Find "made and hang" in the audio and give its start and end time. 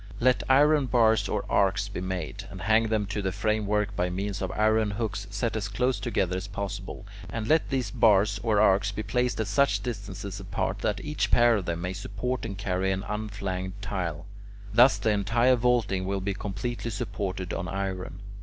2.01-2.87